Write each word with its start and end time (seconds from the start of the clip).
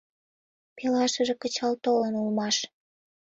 Пелашыже 0.77 1.33
кычал 1.41 1.73
толын 1.83 2.13
улмаш. 2.21 2.57